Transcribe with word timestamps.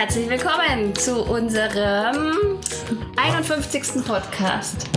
herzlich 0.00 0.30
willkommen 0.30 0.94
zu 0.94 1.22
unserem 1.24 2.58
51. 3.16 4.02
Podcast. 4.02 4.88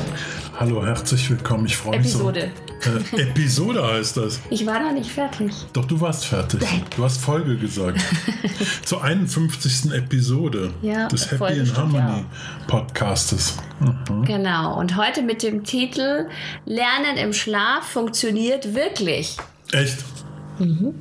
Hallo, 0.57 0.86
herzlich 0.86 1.29
willkommen. 1.29 1.65
Ich 1.65 1.75
freue 1.75 1.97
mich 1.97 2.07
Episode. 2.07 2.51
so. 2.79 3.18
Äh, 3.18 3.23
Episode 3.23 3.86
heißt 3.86 4.15
das. 4.15 4.39
Ich 4.50 4.65
war 4.65 4.79
noch 4.79 4.93
nicht 4.93 5.11
fertig. 5.11 5.51
Doch, 5.73 5.83
du 5.83 6.00
warst 6.00 6.25
fertig. 6.25 6.61
Du 6.95 7.04
hast 7.04 7.19
Folge 7.19 7.57
gesagt. 7.57 8.00
Zur 8.86 9.04
51. 9.04 9.92
Episode 9.92 10.73
Ja, 10.81 11.09
des 11.09 11.29
Happy 11.29 11.59
in 11.59 11.75
Harmony 11.75 12.23
Podcastes. 12.67 13.57
Mhm. 13.81 14.23
Genau. 14.23 14.79
Und 14.79 14.95
heute 14.95 15.21
mit 15.21 15.43
dem 15.43 15.65
Titel 15.65 16.29
Lernen 16.64 17.17
im 17.17 17.33
Schlaf 17.33 17.83
funktioniert 17.83 18.73
wirklich. 18.73 19.36
Echt? 19.73 19.97
Mhm. 20.59 20.95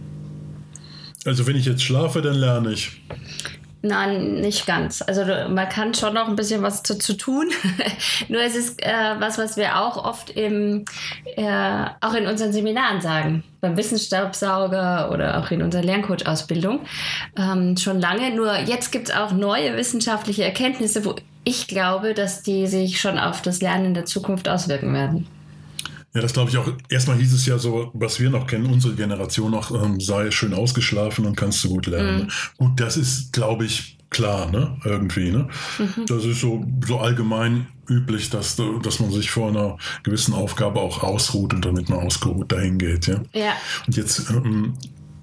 Also, 1.24 1.46
wenn 1.46 1.54
ich 1.54 1.66
jetzt 1.66 1.84
schlafe, 1.84 2.20
dann 2.20 2.34
lerne 2.34 2.72
ich. 2.72 3.00
Nein, 3.84 4.34
nicht 4.34 4.64
ganz. 4.66 5.02
Also 5.02 5.24
man 5.48 5.68
kann 5.68 5.92
schon 5.92 6.14
noch 6.14 6.28
ein 6.28 6.36
bisschen 6.36 6.62
was 6.62 6.84
dazu 6.84 7.14
tun. 7.14 7.50
Nur 8.28 8.40
es 8.40 8.54
ist 8.54 8.80
äh, 8.80 9.16
was, 9.18 9.38
was 9.38 9.56
wir 9.56 9.80
auch 9.80 10.04
oft 10.04 10.30
im, 10.30 10.84
äh, 11.36 11.84
auch 12.00 12.14
in 12.14 12.26
unseren 12.28 12.52
Seminaren 12.52 13.00
sagen. 13.00 13.42
Beim 13.60 13.76
Wissensstaubsauger 13.76 15.10
oder 15.10 15.38
auch 15.38 15.50
in 15.50 15.62
unserer 15.62 15.82
Lerncoach-Ausbildung. 15.82 16.80
Ähm, 17.36 17.76
schon 17.76 18.00
lange. 18.00 18.32
Nur 18.32 18.56
jetzt 18.56 18.92
gibt 18.92 19.08
es 19.08 19.14
auch 19.14 19.32
neue 19.32 19.76
wissenschaftliche 19.76 20.44
Erkenntnisse, 20.44 21.04
wo 21.04 21.16
ich 21.42 21.66
glaube, 21.66 22.14
dass 22.14 22.42
die 22.42 22.68
sich 22.68 23.00
schon 23.00 23.18
auf 23.18 23.42
das 23.42 23.60
Lernen 23.60 23.86
in 23.86 23.94
der 23.94 24.04
Zukunft 24.04 24.48
auswirken 24.48 24.94
werden. 24.94 25.26
Ja, 26.14 26.20
das 26.20 26.32
glaube 26.34 26.50
ich 26.50 26.58
auch. 26.58 26.70
Erstmal 26.88 27.16
hieß 27.16 27.32
es 27.32 27.46
ja 27.46 27.58
so, 27.58 27.90
was 27.94 28.20
wir 28.20 28.28
noch 28.28 28.46
kennen, 28.46 28.66
unsere 28.66 28.94
Generation 28.94 29.50
noch, 29.50 29.70
ähm, 29.70 29.98
sei 29.98 30.30
schön 30.30 30.52
ausgeschlafen 30.52 31.24
und 31.24 31.36
kannst 31.36 31.64
du 31.64 31.70
gut 31.70 31.86
lernen. 31.86 32.30
Gut, 32.58 32.78
das 32.78 32.98
ist, 32.98 33.32
glaube 33.32 33.64
ich, 33.64 33.96
klar, 34.10 34.50
ne? 34.50 34.76
Irgendwie, 34.84 35.30
ne? 35.30 35.48
Das 36.06 36.24
ist 36.24 36.40
so, 36.40 36.64
so 36.86 36.98
allgemein 36.98 37.66
üblich, 37.88 38.30
dass, 38.30 38.60
dass 38.82 39.00
man 39.00 39.10
sich 39.10 39.30
vor 39.30 39.48
einer 39.48 39.78
gewissen 40.02 40.34
Aufgabe 40.34 40.80
auch 40.80 41.02
ausruht 41.02 41.54
und 41.54 41.64
damit 41.64 41.88
man 41.88 42.00
ausgeruht 42.00 42.52
dahin 42.52 42.78
geht, 42.78 43.06
ja. 43.06 43.22
Ja. 43.32 43.52
Und 43.86 43.96
jetzt, 43.96 44.30
ähm, 44.30 44.74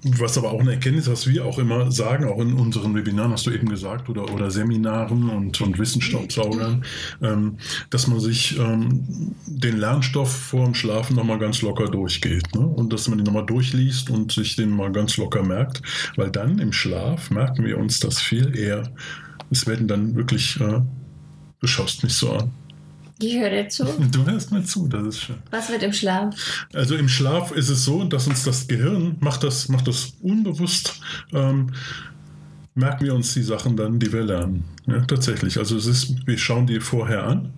was 0.02 0.38
aber 0.38 0.50
auch 0.52 0.60
eine 0.60 0.72
Erkenntnis, 0.72 1.10
was 1.10 1.26
wir 1.26 1.44
auch 1.44 1.58
immer 1.58 1.90
sagen, 1.90 2.26
auch 2.26 2.40
in 2.40 2.54
unseren 2.54 2.94
Webinaren, 2.94 3.32
hast 3.32 3.46
du 3.46 3.50
eben 3.50 3.68
gesagt, 3.68 4.08
oder, 4.08 4.32
oder 4.32 4.50
Seminaren 4.50 5.28
und, 5.28 5.60
und 5.60 5.78
Wissensstaubsaugern, 5.78 6.84
ähm, 7.22 7.58
dass 7.90 8.06
man 8.06 8.20
sich 8.20 8.58
ähm, 8.58 9.34
den 9.46 9.78
Lernstoff 9.78 10.30
vor 10.30 10.64
dem 10.64 10.74
Schlafen 10.74 11.16
nochmal 11.16 11.38
ganz 11.38 11.60
locker 11.62 11.88
durchgeht. 11.90 12.54
Ne? 12.54 12.60
Und 12.60 12.92
dass 12.92 13.08
man 13.08 13.18
den 13.18 13.26
nochmal 13.26 13.46
durchliest 13.46 14.10
und 14.10 14.32
sich 14.32 14.56
den 14.56 14.70
mal 14.70 14.90
ganz 14.90 15.16
locker 15.16 15.42
merkt. 15.42 15.82
Weil 16.16 16.30
dann 16.30 16.58
im 16.58 16.72
Schlaf 16.72 17.30
merken 17.30 17.64
wir 17.64 17.78
uns 17.78 18.00
das 18.00 18.20
viel 18.20 18.56
eher. 18.56 18.90
Es 19.50 19.66
werden 19.66 19.86
dann 19.86 20.14
wirklich, 20.14 20.58
äh, 20.60 20.80
du 21.60 21.66
schaust 21.66 22.02
mich 22.02 22.14
so 22.14 22.32
an. 22.32 22.50
Ich 23.22 23.38
höre 23.38 23.50
dir 23.50 23.68
zu. 23.68 23.84
Du 24.12 24.24
hörst 24.26 24.50
mir 24.50 24.64
zu, 24.64 24.88
das 24.88 25.06
ist 25.06 25.20
schön. 25.20 25.36
Was 25.50 25.68
wird 25.68 25.82
im 25.82 25.92
Schlaf? 25.92 26.34
Also 26.72 26.96
im 26.96 27.08
Schlaf 27.08 27.52
ist 27.52 27.68
es 27.68 27.84
so, 27.84 28.04
dass 28.04 28.26
uns 28.26 28.44
das 28.44 28.66
Gehirn 28.66 29.16
macht 29.20 29.44
das, 29.44 29.68
macht 29.68 29.86
das 29.88 30.14
unbewusst, 30.22 31.00
ähm, 31.32 31.72
merken 32.74 33.04
wir 33.04 33.14
uns 33.14 33.34
die 33.34 33.42
Sachen 33.42 33.76
dann, 33.76 33.98
die 33.98 34.12
wir 34.12 34.22
lernen. 34.22 34.64
Ja, 34.86 35.00
tatsächlich. 35.00 35.58
Also 35.58 35.76
es 35.76 35.86
ist, 35.86 36.26
wir 36.26 36.38
schauen 36.38 36.66
die 36.66 36.80
vorher 36.80 37.24
an, 37.24 37.52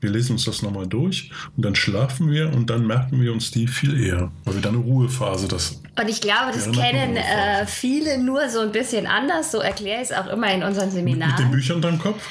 wir 0.00 0.10
lesen 0.10 0.32
uns 0.32 0.44
das 0.44 0.62
nochmal 0.62 0.86
durch 0.86 1.30
und 1.56 1.64
dann 1.64 1.74
schlafen 1.74 2.30
wir 2.30 2.52
und 2.54 2.70
dann 2.70 2.86
merken 2.86 3.20
wir 3.20 3.32
uns 3.32 3.50
die 3.50 3.66
viel 3.66 4.00
eher, 4.00 4.30
weil 4.44 4.54
wir 4.54 4.62
dann 4.62 4.76
eine 4.76 4.84
Ruhephase 4.84 5.48
das. 5.48 5.80
Und 6.00 6.08
ich 6.08 6.20
glaube, 6.20 6.52
das 6.52 6.70
kennen 6.70 7.14
mal. 7.14 7.62
äh, 7.62 7.66
viele 7.66 8.22
nur 8.22 8.48
so 8.48 8.60
ein 8.60 8.70
bisschen 8.70 9.06
anders. 9.08 9.50
So 9.50 9.58
erkläre 9.58 10.00
ich 10.02 10.10
es 10.10 10.16
auch 10.16 10.28
immer 10.28 10.52
in 10.52 10.62
unseren 10.62 10.94
Mit, 10.94 11.04
mit 11.04 11.14
den 11.14 11.20
Seminaren. 11.20 11.50
Büchern 11.50 11.76
unterm 11.76 11.98
Kopf? 11.98 12.22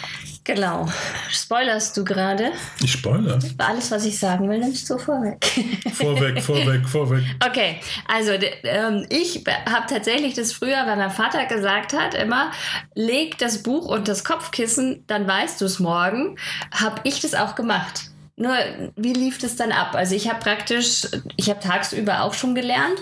Genau. 0.47 0.87
Spoilerst 1.29 1.97
du 1.97 2.05
gerade? 2.05 2.53
Ich 2.81 2.93
spoilere. 2.93 3.37
Alles, 3.57 3.91
was 3.91 4.05
ich 4.05 4.17
sagen 4.17 4.49
will, 4.49 4.59
nimmst 4.59 4.89
du 4.89 4.97
vorweg. 4.97 5.45
Vorweg, 5.93 6.41
vorweg, 6.41 6.87
vorweg. 6.87 7.25
Okay, 7.45 7.81
also 8.07 8.31
ähm, 8.63 9.05
ich 9.09 9.43
habe 9.69 9.87
tatsächlich 9.89 10.35
das 10.35 10.53
früher, 10.53 10.85
weil 10.85 10.95
mein 10.95 11.11
Vater 11.11 11.45
gesagt 11.47 11.91
hat, 11.91 12.13
immer, 12.13 12.51
leg 12.95 13.37
das 13.39 13.61
Buch 13.61 13.87
und 13.87 14.07
das 14.07 14.23
Kopfkissen, 14.23 15.03
dann 15.07 15.27
weißt 15.27 15.59
du 15.59 15.65
es 15.65 15.79
morgen, 15.79 16.37
habe 16.71 17.01
ich 17.03 17.19
das 17.19 17.35
auch 17.35 17.55
gemacht. 17.55 18.03
Nur, 18.37 18.55
wie 18.95 19.13
lief 19.13 19.39
das 19.39 19.57
dann 19.57 19.73
ab? 19.73 19.95
Also 19.95 20.15
ich 20.15 20.29
habe 20.29 20.39
praktisch, 20.39 21.07
ich 21.35 21.49
habe 21.49 21.59
tagsüber 21.59 22.21
auch 22.21 22.33
schon 22.33 22.55
gelernt 22.55 22.99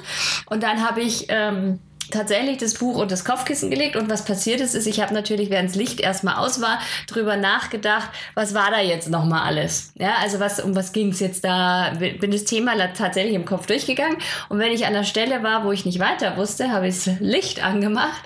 und 0.47 0.63
dann 0.63 0.83
habe 0.83 1.01
ich 1.01 1.27
ähm, 1.29 1.79
tatsächlich 2.11 2.57
das 2.57 2.75
Buch 2.75 2.97
und 2.97 3.11
das 3.11 3.25
Kopfkissen 3.25 3.69
gelegt 3.69 3.95
und 3.95 4.09
was 4.09 4.25
passiert 4.25 4.61
ist, 4.61 4.75
ist, 4.75 4.87
ich 4.87 5.01
habe 5.01 5.13
natürlich, 5.13 5.49
während 5.49 5.69
das 5.69 5.75
Licht 5.75 5.99
erstmal 5.99 6.35
aus 6.35 6.61
war, 6.61 6.79
drüber 7.07 7.37
nachgedacht, 7.37 8.09
was 8.33 8.53
war 8.53 8.71
da 8.71 8.79
jetzt 8.79 9.09
nochmal 9.09 9.41
alles? 9.43 9.91
Ja, 9.95 10.15
also 10.21 10.39
was, 10.39 10.59
um 10.59 10.75
was 10.75 10.91
ging 10.91 11.09
es 11.09 11.19
jetzt 11.19 11.43
da? 11.43 11.93
Bin 11.97 12.31
das 12.31 12.45
Thema 12.45 12.73
tatsächlich 12.93 13.35
im 13.35 13.45
Kopf 13.45 13.67
durchgegangen 13.67 14.17
und 14.49 14.59
wenn 14.59 14.71
ich 14.71 14.85
an 14.85 14.93
der 14.93 15.03
Stelle 15.03 15.43
war, 15.43 15.63
wo 15.63 15.71
ich 15.71 15.85
nicht 15.85 15.99
weiter 15.99 16.37
wusste, 16.37 16.71
habe 16.71 16.87
ich 16.87 17.03
das 17.03 17.15
Licht 17.19 17.63
angemacht, 17.63 18.21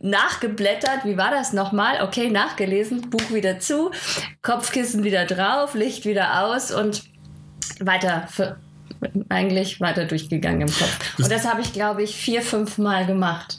nachgeblättert, 0.00 1.04
wie 1.04 1.16
war 1.16 1.30
das 1.30 1.52
nochmal? 1.52 2.02
Okay, 2.02 2.30
nachgelesen, 2.30 3.10
Buch 3.10 3.30
wieder 3.30 3.58
zu, 3.58 3.90
Kopfkissen 4.42 5.04
wieder 5.04 5.24
drauf, 5.24 5.74
Licht 5.74 6.04
wieder 6.04 6.44
aus 6.44 6.72
und 6.72 7.04
weiter 7.80 8.28
eigentlich 9.28 9.80
weiter 9.80 10.04
durchgegangen 10.04 10.62
im 10.62 10.68
Kopf. 10.68 11.18
Und 11.18 11.30
das 11.30 11.46
habe 11.46 11.60
ich, 11.60 11.72
glaube 11.72 12.02
ich, 12.02 12.14
vier, 12.14 12.42
fünf 12.42 12.78
Mal 12.78 13.06
gemacht. 13.06 13.58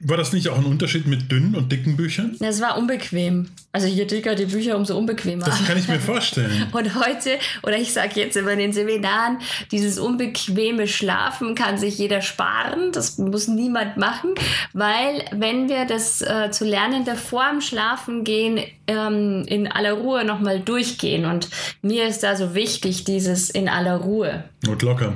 War 0.00 0.16
das 0.16 0.32
nicht 0.32 0.48
auch 0.48 0.58
ein 0.58 0.64
Unterschied 0.64 1.06
mit 1.06 1.30
dünnen 1.30 1.54
und 1.54 1.70
dicken 1.72 1.96
Büchern? 1.96 2.36
Das 2.40 2.60
war 2.60 2.76
unbequem. 2.78 3.48
Also 3.72 3.86
je 3.86 4.04
dicker 4.04 4.34
die 4.34 4.44
Bücher, 4.44 4.76
umso 4.76 4.96
unbequemer. 4.98 5.44
Das 5.46 5.64
kann 5.66 5.78
ich 5.78 5.88
mir 5.88 5.98
vorstellen. 5.98 6.66
Und 6.72 6.94
heute, 6.94 7.38
oder 7.62 7.78
ich 7.78 7.92
sage 7.94 8.20
jetzt 8.20 8.36
immer 8.36 8.50
in 8.50 8.58
den 8.58 8.72
Seminaren, 8.74 9.38
dieses 9.70 9.98
unbequeme 9.98 10.86
Schlafen 10.86 11.54
kann 11.54 11.78
sich 11.78 11.96
jeder 11.96 12.20
sparen. 12.20 12.92
Das 12.92 13.16
muss 13.16 13.48
niemand 13.48 13.96
machen, 13.96 14.34
weil 14.74 15.24
wenn 15.32 15.70
wir 15.70 15.86
das 15.86 16.20
äh, 16.20 16.50
zu 16.50 16.66
Lernende 16.66 17.14
vor 17.16 17.44
dem 17.50 17.62
Schlafen 17.62 18.24
gehen, 18.24 18.60
ähm, 18.86 19.44
in 19.46 19.66
aller 19.72 19.92
Ruhe 19.92 20.24
nochmal 20.24 20.60
durchgehen. 20.60 21.24
Und 21.24 21.48
mir 21.80 22.06
ist 22.06 22.22
da 22.22 22.36
so 22.36 22.54
wichtig, 22.54 23.04
dieses 23.04 23.48
in 23.48 23.70
aller 23.70 23.96
Ruhe 23.96 24.44
Und 24.68 24.82
locker. 24.82 25.14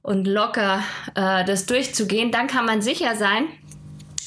und 0.00 0.26
locker 0.26 0.82
äh, 1.14 1.44
das 1.44 1.66
durchzugehen, 1.66 2.30
dann 2.32 2.46
kann 2.46 2.64
man 2.64 2.80
sicher 2.80 3.16
sein, 3.16 3.44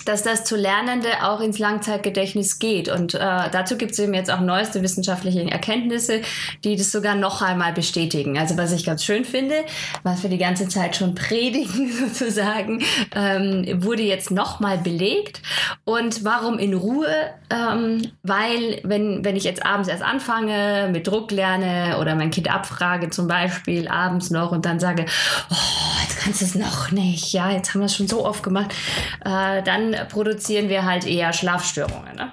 dass 0.06 0.24
das 0.24 0.44
zu 0.44 0.56
Lernende 0.56 1.08
auch 1.24 1.42
ins 1.42 1.60
Langzeitgedächtnis 1.60 2.60
geht. 2.60 2.90
Und 2.90 3.16
äh, 3.16 3.20
dazu 3.20 3.76
gibt 3.76 3.92
es 3.92 4.00
eben 4.00 4.14
jetzt 4.14 4.32
auch 4.32 4.40
neueste 4.40 4.82
wissenschaftliche 4.82 5.50
Erkenntnisse, 5.50 6.22
die 6.64 6.76
das 6.76 6.92
sogar 6.92 7.16
noch 7.16 7.42
einmal 7.42 7.74
bestätigen. 7.74 8.38
Also 8.38 8.58
was 8.58 8.72
ich 8.72 8.86
ganz 8.86 9.04
schön 9.04 9.26
finde, 9.26 9.56
was 10.04 10.24
wir 10.24 10.30
die 10.30 10.38
ganze 10.38 10.68
Zeit 10.68 10.96
schon 10.96 11.16
predigen 11.16 11.92
sozusagen, 12.08 12.84
ähm, 13.16 13.84
wurde 13.84 14.04
jetzt 14.04 14.32
nochmal 14.32 14.78
belegt. 14.78 15.42
Und 15.84 16.24
warum 16.24 16.60
in 16.60 16.74
Ruhe? 16.74 17.08
Ähm, 17.50 18.12
weil 18.24 18.82
wenn, 18.84 19.26
wenn 19.26 19.36
ich 19.36 19.44
jetzt 19.44 19.66
abends 19.66 19.90
erst 19.90 20.04
anfange, 20.04 20.90
mit 20.92 21.08
Druck 21.08 21.32
lerne 21.32 21.98
oder 22.00 22.16
mein 22.16 22.32
Kind 22.32 22.54
abfrage 22.54 23.10
zum 23.10 23.28
Beispiel 23.28 23.88
abends 23.88 24.30
noch 24.30 24.52
und 24.52 24.66
dann 24.66 24.80
sage, 24.80 25.06
oh, 25.50 25.56
jetzt 26.04 26.20
kannst 26.20 26.42
du 26.42 26.46
es 26.46 26.56
noch 26.56 26.92
nicht, 26.92 27.34
ja, 27.34 27.50
jetzt 27.50 27.74
haben 27.74 27.82
wir 27.82 27.86
es 27.86 27.96
schon 27.96 28.08
so 28.08 28.26
oft 28.26 28.44
gemacht, 28.44 28.74
äh, 29.24 29.64
dann 29.64 29.95
produzieren 30.04 30.70
wir 30.70 30.84
halt 30.84 31.06
eher 31.06 31.32
Schlafstörungen. 31.32 32.16
Ne? 32.16 32.32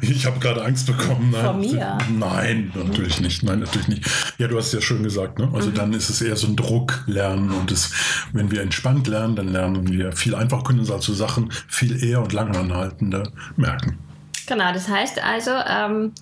Ich 0.00 0.26
habe 0.26 0.38
gerade 0.38 0.64
Angst 0.64 0.86
bekommen. 0.86 1.30
Nein, 1.30 1.44
Vor 1.44 1.54
mir? 1.54 1.98
Nein, 2.10 2.72
natürlich 2.74 3.20
nicht. 3.20 3.42
Nein, 3.42 3.60
natürlich 3.60 3.88
nicht. 3.88 4.10
Ja, 4.38 4.48
du 4.48 4.56
hast 4.58 4.66
es 4.66 4.72
ja 4.72 4.80
schön 4.80 5.02
gesagt. 5.02 5.38
Ne? 5.38 5.50
Also 5.52 5.70
dann 5.70 5.92
ist 5.92 6.10
es 6.10 6.20
eher 6.20 6.36
so 6.36 6.46
ein 6.46 6.56
Drucklernen 6.56 7.50
und 7.52 7.70
es, 7.70 7.90
wenn 8.32 8.50
wir 8.50 8.62
entspannt 8.62 9.06
lernen, 9.06 9.36
dann 9.36 9.48
lernen 9.48 9.88
wir 9.88 10.12
viel 10.12 10.34
einfach, 10.34 10.64
können 10.64 10.80
uns 10.80 10.90
also 10.90 11.14
Sachen 11.14 11.50
viel 11.68 12.02
eher 12.02 12.20
und 12.20 12.32
langanhaltender 12.32 13.30
merken. 13.56 13.98
Genau, 14.46 14.72
das 14.72 14.88
heißt 14.88 15.22
also, 15.22 15.52
ähm, 15.66 16.12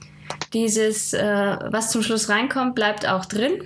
dieses, 0.53 1.13
äh, 1.13 1.57
was 1.71 1.91
zum 1.91 2.03
Schluss 2.03 2.29
reinkommt, 2.29 2.75
bleibt 2.75 3.07
auch 3.09 3.25
drin. 3.25 3.63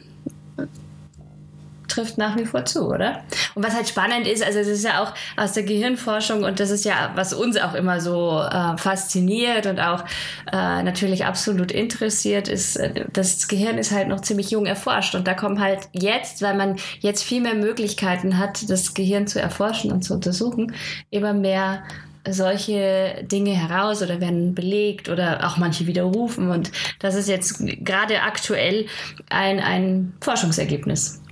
Trifft 1.97 2.19
nach 2.19 2.37
wie 2.37 2.45
vor 2.45 2.67
zu, 2.67 2.89
oder? 2.89 3.23
Und 3.55 3.65
was 3.65 3.75
halt 3.75 3.89
spannend 3.89 4.27
ist, 4.27 4.45
also 4.45 4.59
es 4.59 4.69
ist 4.69 4.85
ja 4.85 5.03
auch 5.03 5.15
aus 5.37 5.53
der 5.53 5.63
Gehirnforschung 5.63 6.45
und 6.45 6.61
das 6.61 6.71
ist 6.71 6.85
ja, 6.85 7.13
was 7.15 7.33
uns 7.33 7.57
auch 7.57 7.73
immer 7.73 8.01
so 8.01 8.43
äh, 8.43 8.77
fasziniert 8.77 9.67
und 9.67 9.81
auch 9.81 10.05
äh, 10.53 10.83
natürlich 10.83 11.25
absolut 11.25 11.73
interessiert, 11.73 12.49
ist, 12.49 12.77
äh, 12.77 13.07
das 13.13 13.49
Gehirn 13.49 13.79
ist 13.79 13.93
halt 13.93 14.09
noch 14.09 14.21
ziemlich 14.21 14.51
jung 14.51 14.67
erforscht 14.67 15.15
und 15.15 15.27
da 15.27 15.33
kommen 15.33 15.61
halt 15.61 15.89
jetzt, 15.93 16.43
weil 16.43 16.55
man 16.55 16.77
jetzt 17.01 17.23
viel 17.23 17.41
mehr 17.41 17.55
Möglichkeiten 17.55 18.39
hat, 18.39 18.69
das 18.69 18.93
Gehirn 18.93 19.27
zu 19.27 19.41
erforschen 19.41 19.91
und 19.91 20.03
zu 20.03 20.13
untersuchen, 20.13 20.75
immer 21.11 21.33
mehr 21.33 21.83
solche 22.29 23.25
Dinge 23.31 23.53
heraus 23.53 24.03
oder 24.03 24.21
werden 24.21 24.55
belegt 24.55 25.09
oder 25.09 25.47
auch 25.47 25.57
manche 25.57 25.87
widerrufen. 25.87 26.51
Und 26.51 26.73
das 26.99 27.15
ist 27.15 27.29
jetzt 27.29 27.63
gerade 27.85 28.23
aktuell 28.23 28.87
ein, 29.31 29.61
ein 29.61 30.13
Forschungsergebnis. 30.21 31.23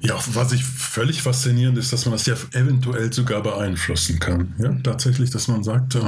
Ja, 0.00 0.18
was 0.32 0.52
ich 0.52 0.64
völlig 0.64 1.22
faszinierend 1.22 1.78
ist, 1.78 1.92
dass 1.92 2.04
man 2.04 2.12
das 2.12 2.26
ja 2.26 2.34
eventuell 2.52 3.12
sogar 3.12 3.42
beeinflussen 3.42 4.18
kann. 4.18 4.54
Ja, 4.58 4.74
tatsächlich, 4.82 5.30
dass 5.30 5.48
man 5.48 5.64
sagt, 5.64 5.94
äh, 5.94 6.00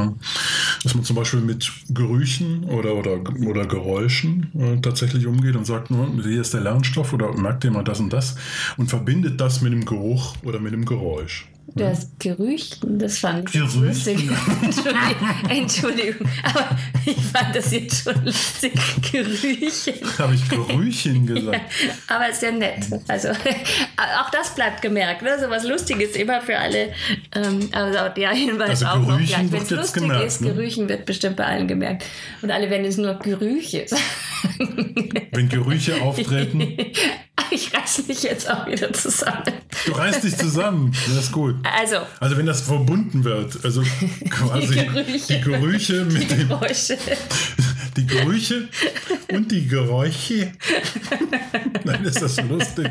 dass 0.82 0.94
man 0.94 1.04
zum 1.04 1.16
Beispiel 1.16 1.40
mit 1.40 1.70
Gerüchen 1.88 2.64
oder, 2.64 2.94
oder, 2.94 3.20
oder 3.46 3.66
Geräuschen 3.66 4.50
äh, 4.58 4.81
tatsächlich 4.81 5.26
umgeht 5.26 5.56
und 5.56 5.66
sagt, 5.66 5.88
hier 5.88 6.40
ist 6.40 6.54
der 6.54 6.60
Lernstoff 6.60 7.12
oder 7.12 7.32
merkt 7.32 7.64
ihr 7.64 7.70
mal 7.70 7.84
das 7.84 8.00
und 8.00 8.12
das 8.12 8.37
und 8.76 8.88
verbindet 8.88 9.40
das 9.40 9.60
mit 9.60 9.72
dem 9.72 9.84
Geruch 9.84 10.37
oder 10.42 10.60
mit 10.60 10.72
dem 10.72 10.84
Geräusch. 10.84 11.46
Das 11.75 12.11
Gerüchten, 12.19 12.99
das 12.99 13.19
fand 13.19 13.49
ich 13.49 13.52
Gerüchten. 13.55 13.87
lustig. 13.87 14.19
Entschuldigung, 14.62 15.49
Entschuldigung, 15.49 16.28
aber 16.43 16.76
ich 17.06 17.17
fand 17.17 17.55
das 17.55 17.72
jetzt 17.72 18.05
schon 18.05 18.25
lustig. 18.25 18.72
Gerüchen. 19.12 19.94
Habe 20.19 20.34
ich 20.34 20.49
Gerüchen 20.49 21.26
gesagt? 21.34 21.61
Ja, 21.84 22.17
aber 22.17 22.28
ist 22.28 22.43
ja 22.43 22.50
nett. 22.50 22.87
Also 23.08 23.28
auch 24.20 24.31
das 24.31 24.55
bleibt 24.55 24.82
gemerkt. 24.82 25.22
Ne? 25.22 25.38
So 25.40 25.49
was 25.49 25.64
Lustiges 25.64 26.17
immer 26.17 26.40
für 26.40 26.58
alle. 26.58 26.93
Ähm, 27.34 27.69
also 27.73 27.99
der 28.16 28.31
Hinweis 28.31 28.82
also 28.82 28.87
auch 28.87 29.06
noch. 29.06 29.20
Ja, 29.20 29.38
Wenn 29.49 29.62
es 29.62 29.70
lustig 29.70 30.02
gemerkt, 30.02 30.26
ist, 30.26 30.40
ne? 30.40 30.52
Gerüchen 30.52 30.88
wird 30.88 31.06
bestimmt 31.06 31.37
bei 31.37 31.44
allen 31.46 31.69
gemerkt. 31.69 32.05
Und 32.43 32.50
alle 32.50 32.69
werden 32.70 32.84
es 32.84 32.96
nur 32.96 33.14
Gerüche 33.14 33.87
Wenn 35.32 35.49
Gerüche 35.49 36.00
auftreten. 36.02 36.76
Ich 37.50 37.75
reiß 37.75 38.06
mich 38.06 38.22
jetzt 38.22 38.48
auch 38.48 38.66
wieder 38.66 38.92
zusammen. 38.92 39.52
Du 39.87 39.92
reißt 39.92 40.25
dich 40.25 40.37
zusammen, 40.37 40.92
das 41.06 41.25
ist 41.25 41.32
gut. 41.32 41.56
Also, 41.62 41.96
also 42.20 42.37
wenn 42.37 42.46
das 42.46 42.60
verbunden 42.60 43.25
wird, 43.25 43.64
also 43.64 43.82
quasi 44.31 44.75
die 44.75 44.87
Gerüche, 44.87 45.34
die 45.34 45.40
Gerüche 45.40 46.04
mit 46.04 46.31
die 46.31 46.46
Geräusche. 46.46 46.96
dem 46.96 47.80
die 48.00 48.06
Gerüche 48.06 48.69
und 49.32 49.50
die 49.50 49.67
Geräusche. 49.67 50.52
Nein, 51.85 52.05
ist 52.05 52.23
das 52.23 52.41
lustig. 52.43 52.88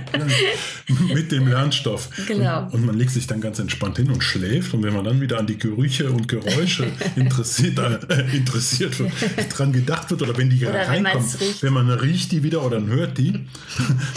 Mit 1.13 1.31
dem 1.31 1.47
Lernstoff. 1.47 2.09
Genau. 2.27 2.65
Und, 2.65 2.73
und, 2.73 2.85
man 2.85 2.97
legt 2.97 3.11
sich 3.11 3.27
dann 3.27 3.41
ganz 3.41 3.59
entspannt 3.59 3.97
hin 3.97 4.09
und 4.11 4.23
schläft. 4.23 4.73
Und 4.73 4.83
wenn 4.83 4.93
man 4.93 5.05
dann 5.05 5.19
wieder 5.21 5.39
an 5.39 5.47
die 5.47 5.57
Gerüche 5.57 6.09
und 6.11 6.27
Geräusche 6.27 6.87
interessiert, 7.15 7.79
äh, 8.09 8.35
interessiert 8.35 8.99
wird, 8.99 9.11
dran 9.55 9.73
gedacht 9.73 10.09
wird 10.11 10.21
oder 10.21 10.37
wenn 10.37 10.49
die 10.49 10.65
oder 10.65 10.87
reinkommen, 10.87 11.27
wenn 11.61 11.73
man 11.73 11.89
riecht 11.89 12.31
die 12.31 12.43
wieder 12.43 12.63
oder 12.63 12.81
hört 12.85 13.17
die, 13.17 13.47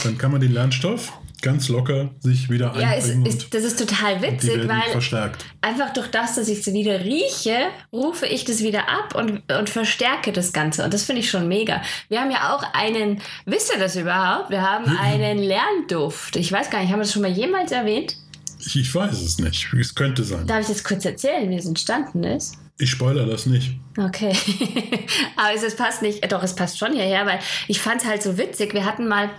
dann 0.04 0.18
kann 0.18 0.32
man 0.32 0.40
den 0.40 0.52
Lernstoff 0.52 1.12
ganz 1.42 1.68
locker 1.68 2.10
sich 2.20 2.48
wieder 2.48 2.72
ja, 2.78 2.88
einbringen. 2.88 3.26
Ja, 3.26 3.32
das 3.50 3.64
ist 3.64 3.78
total 3.78 4.22
witzig, 4.22 4.66
weil 4.68 4.90
verstärkt. 4.90 5.44
einfach 5.60 5.92
durch 5.92 6.08
das, 6.08 6.36
dass 6.36 6.48
ich 6.48 6.60
es 6.60 6.72
wieder 6.72 7.04
rieche, 7.04 7.66
rufe 7.92 8.26
ich 8.26 8.44
das 8.44 8.60
wieder 8.60 8.88
ab 8.88 9.14
und, 9.14 9.42
und 9.52 9.68
verstärke 9.68 10.32
das 10.32 10.52
Ganze. 10.52 10.84
Und 10.84 10.94
das 10.94 11.02
finde 11.02 11.20
ich 11.20 11.28
schon 11.28 11.48
mega. 11.48 11.82
Wir 12.08 12.20
haben 12.20 12.30
ja 12.30 12.54
auch 12.54 12.62
einen, 12.72 13.20
wisst 13.44 13.72
ihr 13.74 13.78
das 13.78 13.96
überhaupt? 13.96 14.50
Wir 14.50 14.62
haben 14.62 14.86
hm. 14.86 14.96
einen 14.98 15.38
Lernduft. 15.38 16.36
Ich 16.36 16.50
weiß 16.50 16.70
gar 16.70 16.80
nicht, 16.80 16.90
haben 16.90 17.00
wir 17.00 17.04
das 17.04 17.12
schon 17.12 17.22
mal 17.22 17.32
jemals 17.32 17.72
erwähnt? 17.72 18.16
Ich, 18.64 18.76
ich 18.76 18.94
weiß 18.94 19.20
es 19.20 19.38
nicht. 19.38 19.72
Es 19.74 19.94
könnte 19.94 20.22
sein. 20.22 20.46
Darf 20.46 20.60
ich 20.60 20.68
das 20.68 20.84
kurz 20.84 21.04
erzählen, 21.04 21.50
wie 21.50 21.56
es 21.56 21.66
entstanden 21.66 22.22
ist? 22.22 22.56
Ich 22.78 22.90
spoilere 22.90 23.26
das 23.26 23.46
nicht. 23.46 23.76
Okay. 23.98 24.32
Aber 25.36 25.54
es, 25.54 25.62
es 25.62 25.76
passt 25.76 26.02
nicht. 26.02 26.30
Doch, 26.32 26.42
es 26.42 26.54
passt 26.54 26.78
schon 26.78 26.92
hierher, 26.92 27.26
weil 27.26 27.40
ich 27.68 27.80
fand 27.80 28.02
es 28.02 28.06
halt 28.06 28.22
so 28.22 28.38
witzig. 28.38 28.72
Wir 28.74 28.84
hatten 28.84 29.08
mal 29.08 29.30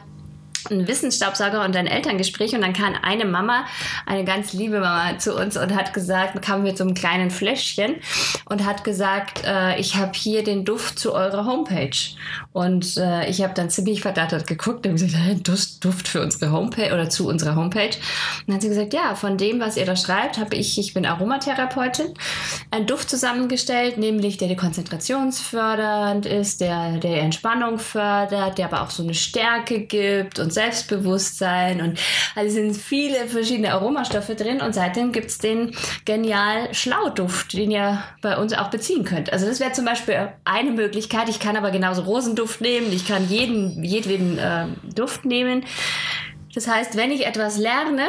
ein 0.69 0.87
Wissensstaubsauger 0.87 1.63
und 1.63 1.75
ein 1.75 1.87
Elterngespräch 1.87 2.53
und 2.53 2.61
dann 2.61 2.73
kam 2.73 2.93
eine 3.01 3.25
Mama, 3.25 3.65
eine 4.05 4.23
ganz 4.23 4.53
liebe 4.53 4.79
Mama 4.79 5.17
zu 5.17 5.35
uns 5.35 5.57
und 5.57 5.75
hat 5.75 5.93
gesagt, 5.93 6.41
kam 6.41 6.63
mit 6.63 6.77
so 6.77 6.83
einem 6.83 6.93
kleinen 6.93 7.31
Fläschchen 7.31 7.95
und 8.45 8.65
hat 8.65 8.83
gesagt, 8.83 9.43
äh, 9.45 9.79
ich 9.79 9.95
habe 9.95 10.11
hier 10.13 10.43
den 10.43 10.65
Duft 10.65 10.99
zu 10.99 11.13
eurer 11.13 11.45
Homepage. 11.45 11.97
Und 12.51 12.97
äh, 12.97 13.29
ich 13.29 13.41
habe 13.41 13.53
dann 13.53 13.69
ziemlich 13.69 14.01
verdattert 14.01 14.47
geguckt 14.47 14.85
und 14.85 14.93
gesagt, 14.93 15.15
ein 15.15 15.43
Duft 15.43 16.07
für 16.07 16.21
unsere 16.21 16.51
Homepage 16.51 16.93
oder 16.93 17.09
zu 17.09 17.27
unserer 17.27 17.55
Homepage. 17.55 17.85
Und 17.85 18.43
dann 18.47 18.55
hat 18.55 18.61
sie 18.61 18.69
gesagt, 18.69 18.93
ja, 18.93 19.15
von 19.15 19.37
dem, 19.37 19.59
was 19.59 19.77
ihr 19.77 19.85
da 19.85 19.95
schreibt, 19.95 20.37
habe 20.37 20.55
ich, 20.55 20.77
ich 20.77 20.93
bin 20.93 21.05
Aromatherapeutin, 21.05 22.13
einen 22.71 22.85
Duft 22.85 23.09
zusammengestellt, 23.09 23.97
nämlich 23.97 24.37
der 24.37 24.47
die 24.47 24.55
konzentrationsfördernd 24.55 26.25
ist, 26.25 26.61
der, 26.61 26.97
der 26.97 27.21
Entspannung 27.21 27.79
fördert, 27.79 28.57
der 28.57 28.65
aber 28.65 28.83
auch 28.83 28.89
so 28.89 29.03
eine 29.03 29.13
Stärke 29.13 29.81
gibt 29.81 30.39
und 30.39 30.52
Selbstbewusstsein 30.53 31.81
und 31.81 31.99
also 32.35 32.53
sind 32.53 32.75
viele 32.75 33.27
verschiedene 33.27 33.73
Aromastoffe 33.73 34.35
drin 34.35 34.61
und 34.61 34.73
seitdem 34.73 35.11
gibt 35.11 35.27
es 35.27 35.37
den 35.37 35.75
genial 36.05 36.73
Schlauduft, 36.73 37.53
den 37.53 37.71
ihr 37.71 38.03
bei 38.21 38.37
uns 38.37 38.53
auch 38.53 38.69
beziehen 38.69 39.03
könnt. 39.03 39.31
Also 39.31 39.45
das 39.45 39.59
wäre 39.59 39.71
zum 39.71 39.85
Beispiel 39.85 40.29
eine 40.45 40.71
Möglichkeit. 40.71 41.29
Ich 41.29 41.39
kann 41.39 41.57
aber 41.57 41.71
genauso 41.71 42.03
Rosenduft 42.03 42.61
nehmen, 42.61 42.91
ich 42.91 43.07
kann 43.07 43.27
jeden, 43.29 43.83
jedweden 43.83 44.37
äh, 44.37 44.65
Duft 44.95 45.25
nehmen. 45.25 45.65
Das 46.53 46.67
heißt, 46.67 46.95
wenn 46.95 47.11
ich 47.11 47.25
etwas 47.25 47.57
lerne, 47.57 48.03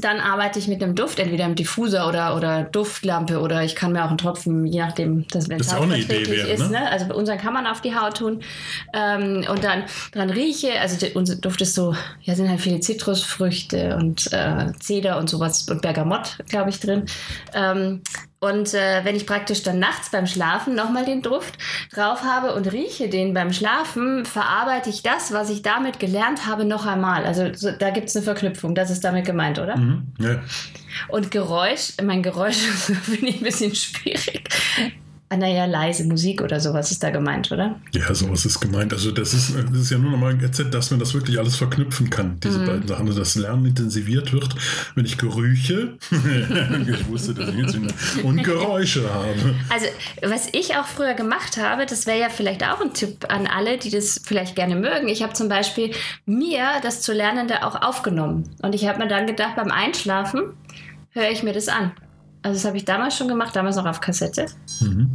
dann 0.00 0.20
arbeite 0.20 0.58
ich 0.58 0.68
mit 0.68 0.82
einem 0.82 0.94
Duft, 0.94 1.18
entweder 1.18 1.44
im 1.44 1.54
Diffuser 1.54 2.08
oder, 2.08 2.36
oder 2.36 2.64
Duftlampe 2.64 3.40
oder 3.40 3.62
ich 3.62 3.74
kann 3.74 3.92
mir 3.92 4.04
auch 4.04 4.08
einen 4.08 4.18
Tropfen, 4.18 4.66
je 4.66 4.80
nachdem, 4.80 5.26
dass 5.28 5.48
wenn 5.48 5.60
es 5.60 5.74
hautverträglich 5.74 6.48
ist. 6.48 6.60
Ne? 6.60 6.70
ne? 6.70 6.90
Also 6.90 7.06
bei 7.06 7.14
unseren 7.14 7.38
kann 7.38 7.52
man 7.52 7.66
auf 7.66 7.80
die 7.80 7.94
Haut 7.94 8.18
tun. 8.18 8.40
Ähm, 8.92 9.44
und 9.50 9.64
dann 9.64 9.84
dran 10.12 10.30
rieche, 10.30 10.80
also 10.80 11.04
die, 11.04 11.12
unser 11.14 11.36
Duft 11.36 11.60
ist 11.60 11.74
so, 11.74 11.94
ja, 12.22 12.34
sind 12.34 12.48
halt 12.48 12.60
viele 12.60 12.80
Zitrusfrüchte 12.80 13.96
und 13.96 14.32
äh, 14.32 14.72
Zeder 14.78 15.18
und 15.18 15.28
sowas 15.30 15.68
und 15.68 15.82
Bergamott, 15.82 16.38
glaube 16.48 16.70
ich, 16.70 16.80
drin. 16.80 17.04
Ähm, 17.54 18.02
und 18.40 18.72
äh, 18.72 19.04
wenn 19.04 19.16
ich 19.16 19.26
praktisch 19.26 19.62
dann 19.64 19.80
nachts 19.80 20.10
beim 20.10 20.26
Schlafen 20.26 20.74
nochmal 20.76 21.04
den 21.04 21.22
Duft 21.22 21.58
drauf 21.92 22.22
habe 22.22 22.54
und 22.54 22.70
rieche 22.72 23.08
den 23.08 23.34
beim 23.34 23.52
Schlafen, 23.52 24.24
verarbeite 24.24 24.90
ich 24.90 25.02
das, 25.02 25.32
was 25.32 25.50
ich 25.50 25.62
damit 25.62 25.98
gelernt 25.98 26.46
habe, 26.46 26.64
noch 26.64 26.86
einmal. 26.86 27.24
Also 27.24 27.52
so, 27.52 27.72
da 27.72 27.90
gibt 27.90 28.08
es 28.08 28.16
eine 28.16 28.24
Verknüpfung, 28.24 28.76
das 28.76 28.90
ist 28.90 29.02
damit 29.04 29.24
gemeint, 29.24 29.58
oder? 29.58 29.76
Mhm, 29.76 30.12
ja. 30.20 30.40
Und 31.08 31.30
Geräusch, 31.30 31.94
mein 32.02 32.22
Geräusch 32.22 32.56
finde 33.02 33.28
ich 33.28 33.38
ein 33.38 33.44
bisschen 33.44 33.74
schwierig. 33.74 34.48
Ah, 35.30 35.36
naja, 35.36 35.66
leise 35.66 36.04
Musik 36.04 36.40
oder 36.40 36.58
sowas 36.58 36.90
ist 36.90 37.02
da 37.02 37.10
gemeint, 37.10 37.52
oder? 37.52 37.78
Ja, 37.92 38.14
sowas 38.14 38.46
ist 38.46 38.60
gemeint. 38.60 38.94
Also 38.94 39.10
das 39.10 39.34
ist, 39.34 39.54
das 39.54 39.78
ist 39.78 39.90
ja 39.90 39.98
nur 39.98 40.12
nochmal 40.12 40.42
erzählt, 40.42 40.72
dass 40.72 40.90
man 40.90 41.00
das 41.00 41.12
wirklich 41.12 41.38
alles 41.38 41.56
verknüpfen 41.56 42.08
kann, 42.08 42.40
diese 42.40 42.60
mhm. 42.60 42.66
beiden 42.66 42.88
Sachen. 42.88 43.06
Also 43.08 43.18
das 43.18 43.34
Lernen 43.34 43.66
intensiviert 43.66 44.32
wird, 44.32 44.54
wenn 44.94 45.04
ich 45.04 45.18
Gerüche, 45.18 45.98
ich 46.10 47.08
wusste, 47.08 47.34
dass 47.34 47.50
ich 47.50 47.56
jetzt 47.56 47.78
und 48.22 48.42
Geräusche 48.42 49.12
habe. 49.12 49.54
Also 49.68 49.86
was 50.22 50.48
ich 50.52 50.76
auch 50.76 50.86
früher 50.86 51.12
gemacht 51.12 51.58
habe, 51.58 51.84
das 51.84 52.06
wäre 52.06 52.20
ja 52.20 52.28
vielleicht 52.30 52.64
auch 52.64 52.80
ein 52.80 52.94
Tipp 52.94 53.26
an 53.28 53.46
alle, 53.46 53.76
die 53.76 53.90
das 53.90 54.22
vielleicht 54.24 54.56
gerne 54.56 54.76
mögen. 54.76 55.08
Ich 55.08 55.22
habe 55.22 55.34
zum 55.34 55.50
Beispiel 55.50 55.90
mir 56.24 56.64
das 56.82 57.02
zu 57.02 57.12
Lernende 57.12 57.66
auch 57.66 57.82
aufgenommen. 57.82 58.48
Und 58.62 58.74
ich 58.74 58.88
habe 58.88 58.98
mir 58.98 59.08
dann 59.08 59.26
gedacht, 59.26 59.56
beim 59.56 59.70
Einschlafen 59.70 60.54
höre 61.10 61.30
ich 61.30 61.42
mir 61.42 61.52
das 61.52 61.68
an. 61.68 61.92
Also 62.42 62.56
das 62.56 62.64
habe 62.64 62.76
ich 62.76 62.84
damals 62.84 63.16
schon 63.16 63.28
gemacht, 63.28 63.54
damals 63.54 63.76
noch 63.76 63.86
auf 63.86 64.00
Kassette. 64.00 64.46
Mhm. 64.80 65.10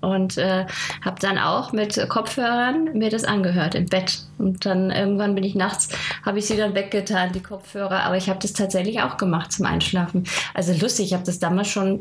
Und 0.00 0.38
äh, 0.38 0.64
habe 1.04 1.20
dann 1.20 1.36
auch 1.36 1.72
mit 1.72 2.08
Kopfhörern 2.08 2.92
mir 2.94 3.10
das 3.10 3.24
angehört 3.24 3.74
im 3.74 3.86
Bett. 3.86 4.22
Und 4.38 4.64
dann 4.64 4.90
irgendwann 4.90 5.34
bin 5.34 5.44
ich 5.44 5.54
nachts, 5.54 5.90
habe 6.24 6.38
ich 6.38 6.46
sie 6.46 6.56
dann 6.56 6.74
weggetan, 6.74 7.32
die 7.32 7.42
Kopfhörer. 7.42 8.04
Aber 8.04 8.16
ich 8.16 8.30
habe 8.30 8.38
das 8.40 8.54
tatsächlich 8.54 9.02
auch 9.02 9.18
gemacht 9.18 9.52
zum 9.52 9.66
Einschlafen. 9.66 10.24
Also 10.54 10.72
lustig, 10.72 11.06
ich 11.06 11.12
habe 11.12 11.24
das 11.24 11.38
damals 11.38 11.68
schon 11.68 12.00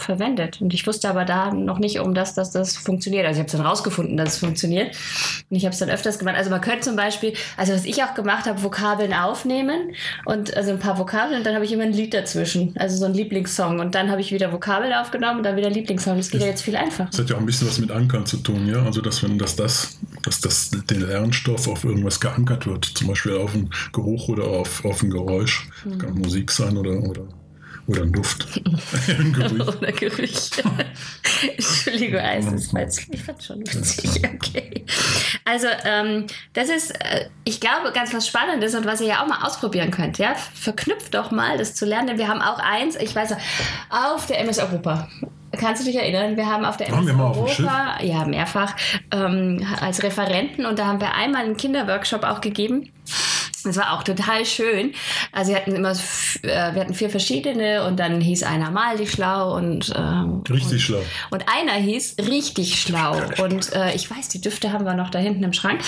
verwendet. 0.00 0.60
Und 0.60 0.74
ich 0.74 0.86
wusste 0.86 1.08
aber 1.08 1.24
da 1.24 1.52
noch 1.52 1.78
nicht 1.78 2.00
um 2.00 2.14
das, 2.14 2.34
dass 2.34 2.50
das 2.50 2.76
funktioniert. 2.76 3.26
Also 3.26 3.36
ich 3.36 3.40
habe 3.40 3.46
es 3.46 3.52
dann 3.52 3.66
rausgefunden, 3.66 4.16
dass 4.16 4.34
es 4.34 4.38
funktioniert. 4.38 4.96
Und 5.48 5.56
ich 5.56 5.64
habe 5.64 5.72
es 5.72 5.78
dann 5.78 5.90
öfters 5.90 6.18
gemacht. 6.18 6.36
Also 6.36 6.50
man 6.50 6.60
könnte 6.60 6.80
zum 6.80 6.96
Beispiel, 6.96 7.34
also 7.56 7.72
was 7.72 7.84
ich 7.84 8.02
auch 8.02 8.14
gemacht 8.14 8.46
habe, 8.46 8.62
Vokabeln 8.62 9.12
aufnehmen 9.12 9.92
und 10.24 10.56
also 10.56 10.70
ein 10.70 10.78
paar 10.78 10.98
Vokabeln 10.98 11.38
und 11.38 11.46
dann 11.46 11.54
habe 11.54 11.64
ich 11.64 11.72
immer 11.72 11.84
ein 11.84 11.92
Lied 11.92 12.14
dazwischen. 12.14 12.74
Also 12.76 12.96
so 12.96 13.06
ein 13.06 13.14
Lieblingssong. 13.14 13.80
Und 13.80 13.94
dann 13.94 14.10
habe 14.10 14.20
ich 14.20 14.32
wieder 14.32 14.52
Vokabeln 14.52 14.92
aufgenommen 14.92 15.38
und 15.38 15.44
dann 15.44 15.56
wieder 15.56 15.70
Lieblingssong. 15.70 16.16
Das 16.16 16.30
geht 16.30 16.40
das, 16.40 16.46
ja 16.46 16.50
jetzt 16.50 16.62
viel 16.62 16.76
einfacher. 16.76 17.08
Das 17.10 17.20
hat 17.20 17.30
ja 17.30 17.36
auch 17.36 17.40
ein 17.40 17.46
bisschen 17.46 17.68
was 17.68 17.78
mit 17.78 17.90
Ankern 17.90 18.26
zu 18.26 18.38
tun, 18.38 18.66
ja. 18.66 18.82
Also 18.82 19.00
dass 19.00 19.22
wenn 19.22 19.38
dass 19.38 19.56
das, 19.56 19.98
dass 20.24 20.40
das 20.40 20.70
den 20.70 21.06
Lernstoff 21.06 21.68
auf 21.68 21.84
irgendwas 21.84 22.20
geankert 22.20 22.66
wird, 22.66 22.84
zum 22.84 23.08
Beispiel 23.08 23.36
auf 23.36 23.54
einen 23.54 23.70
Geruch 23.92 24.28
oder 24.28 24.44
auf, 24.44 24.84
auf 24.84 25.02
ein 25.02 25.10
Geräusch. 25.10 25.68
Mhm. 25.84 25.98
Kann 25.98 26.14
Musik 26.14 26.50
sein 26.50 26.76
oder, 26.76 27.02
oder 27.02 27.22
oder 27.90 28.02
ein 28.02 28.12
Duft. 28.12 28.46
ein 29.08 29.32
Gerücht. 29.32 29.76
Oder 29.76 29.92
Gerücht. 29.92 30.62
Entschuldigung, 31.56 32.20
also 32.20 32.54
ich 32.54 33.22
fand 33.22 33.42
schon 33.42 33.60
witzig. 33.60 34.22
Okay. 34.40 34.84
Also, 35.44 35.66
ähm, 35.84 36.26
das 36.52 36.68
ist, 36.68 36.92
äh, 36.92 37.28
ich 37.44 37.60
glaube, 37.60 37.92
ganz 37.92 38.14
was 38.14 38.26
Spannendes 38.26 38.74
und 38.74 38.86
was 38.86 39.00
ihr 39.00 39.08
ja 39.08 39.22
auch 39.22 39.26
mal 39.26 39.46
ausprobieren 39.46 39.90
könnt. 39.90 40.18
Ja? 40.18 40.34
Verknüpft 40.34 41.14
doch 41.14 41.30
mal 41.30 41.58
das 41.58 41.74
zu 41.74 41.84
lernen. 41.84 42.18
Wir 42.18 42.28
haben 42.28 42.40
auch 42.40 42.58
eins, 42.58 42.96
ich 42.96 43.14
weiß, 43.14 43.34
auf 43.90 44.26
der 44.26 44.40
MS 44.40 44.58
Europa. 44.58 45.08
Kannst 45.52 45.82
du 45.82 45.86
dich 45.86 45.96
erinnern? 45.96 46.36
Wir 46.36 46.46
haben 46.46 46.64
auf 46.64 46.76
der 46.76 46.88
MS 46.88 47.10
Europa, 47.10 47.98
ja, 48.02 48.24
mehrfach, 48.24 48.74
ähm, 49.10 49.66
als 49.80 50.02
Referenten 50.02 50.64
und 50.64 50.78
da 50.78 50.86
haben 50.86 51.00
wir 51.00 51.14
einmal 51.14 51.44
einen 51.44 51.56
Kinderworkshop 51.56 52.24
auch 52.24 52.40
gegeben 52.40 52.90
Das 53.64 53.76
war 53.76 53.92
auch 53.92 54.02
total 54.02 54.44
schön. 54.44 54.92
Also 55.32 55.52
wir 55.52 55.56
hatten 55.56 55.74
immer, 55.74 55.92
äh, 55.92 56.74
wir 56.74 56.80
hatten 56.80 56.94
vier 56.94 57.10
verschiedene 57.10 57.84
und 57.86 57.98
dann 57.98 58.20
hieß 58.20 58.42
einer 58.42 58.70
mal 58.70 58.96
die 58.96 59.06
schlau 59.06 59.56
und 59.56 59.92
ähm, 59.96 60.42
richtig 60.48 60.72
und, 60.72 60.80
schlau. 60.80 61.02
Und 61.30 61.44
einer 61.48 61.72
hieß 61.72 62.16
richtig 62.28 62.80
schlau. 62.80 63.20
Und 63.42 63.72
äh, 63.74 63.94
ich 63.94 64.10
weiß, 64.10 64.28
die 64.28 64.40
Düfte 64.40 64.72
haben 64.72 64.84
wir 64.84 64.94
noch 64.94 65.10
da 65.10 65.18
hinten 65.18 65.42
im 65.42 65.52
Schrank. 65.52 65.80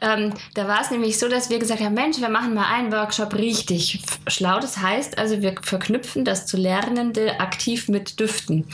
Ähm, 0.00 0.32
da 0.54 0.68
war 0.68 0.80
es 0.80 0.90
nämlich 0.90 1.18
so, 1.18 1.28
dass 1.28 1.50
wir 1.50 1.58
gesagt 1.58 1.80
haben, 1.80 1.94
Mensch, 1.94 2.20
wir 2.20 2.28
machen 2.28 2.54
mal 2.54 2.66
einen 2.72 2.92
Workshop 2.92 3.34
richtig 3.34 4.00
schlau. 4.26 4.60
Das 4.60 4.78
heißt 4.78 5.18
also, 5.18 5.42
wir 5.42 5.54
verknüpfen 5.62 6.24
das 6.24 6.46
zu 6.46 6.56
Lernende 6.56 7.40
aktiv 7.40 7.88
mit 7.88 8.20
Düften. 8.20 8.66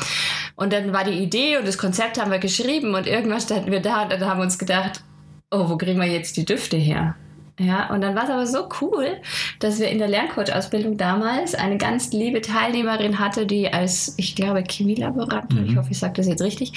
Und 0.57 0.73
dann 0.73 0.93
war 0.93 1.05
die 1.05 1.19
Idee 1.19 1.57
und 1.57 1.67
das 1.67 1.79
Konzept 1.79 2.21
haben 2.21 2.31
wir 2.31 2.39
geschrieben 2.39 2.95
und 2.95 3.07
irgendwann 3.07 3.41
standen 3.41 3.73
wir 3.73 3.81
da 3.81 4.03
und 4.03 4.13
dann 4.13 4.25
haben 4.25 4.39
wir 4.39 4.45
uns 4.45 4.59
gedacht, 4.59 5.03
oh, 5.51 5.69
wo 5.69 5.77
kriegen 5.77 6.01
wir 6.01 6.07
jetzt 6.07 6.37
die 6.37 6.45
Düfte 6.45 6.77
her? 6.77 7.17
Ja, 7.59 7.93
und 7.93 8.01
dann 8.01 8.17
war 8.17 8.25
es 8.25 8.31
aber 8.31 8.47
so 8.47 8.69
cool, 8.81 9.17
dass 9.61 9.79
wir 9.79 9.89
in 9.89 9.99
der 9.99 10.09
Lerncoach-Ausbildung 10.09 10.97
damals 10.97 11.55
eine 11.55 11.79
ganz 11.79 12.13
liebe 12.13 12.41
Teilnehmerin 12.41 13.21
hatte, 13.21 13.47
die 13.47 13.73
als, 13.73 14.15
ich 14.17 14.35
glaube, 14.35 14.65
Chemielaborantin, 14.69 15.63
mhm. 15.63 15.71
ich 15.71 15.77
hoffe, 15.77 15.93
ich 15.93 15.99
sage 15.99 16.15
das 16.15 16.27
jetzt 16.27 16.43
richtig, 16.43 16.73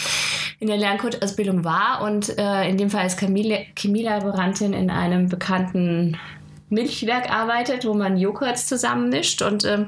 in 0.59 0.67
der 0.67 0.77
Lerncoach-Ausbildung 0.77 1.63
war 1.63 2.03
und 2.03 2.37
äh, 2.37 2.69
in 2.69 2.77
dem 2.77 2.91
Fall 2.91 3.01
als 3.01 3.17
Chemielaborantin 3.17 4.73
in 4.73 4.91
einem 4.91 5.29
bekannten 5.29 6.17
Milchwerk 6.69 7.31
arbeitet, 7.31 7.85
wo 7.85 7.95
man 7.95 8.17
Joghurts 8.17 8.67
zusammenmischt 8.67 9.41
und 9.41 9.65
ähm, 9.65 9.87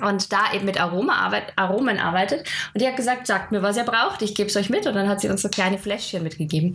und 0.00 0.32
da 0.32 0.52
eben 0.54 0.64
mit 0.64 0.80
Aroma 0.80 1.16
arbeit, 1.16 1.52
Aromen 1.56 1.98
arbeitet. 1.98 2.48
Und 2.72 2.80
die 2.80 2.86
hat 2.86 2.96
gesagt, 2.96 3.26
sagt 3.26 3.52
mir, 3.52 3.62
was 3.62 3.76
ihr 3.76 3.84
braucht, 3.84 4.22
ich 4.22 4.34
gebe 4.34 4.48
es 4.48 4.56
euch 4.56 4.70
mit. 4.70 4.86
Und 4.86 4.94
dann 4.94 5.08
hat 5.08 5.20
sie 5.20 5.28
uns 5.28 5.42
so 5.42 5.48
kleine 5.48 5.78
Fläschchen 5.78 6.22
mitgegeben. 6.22 6.74